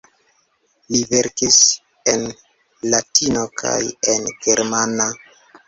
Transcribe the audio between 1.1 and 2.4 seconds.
verkis en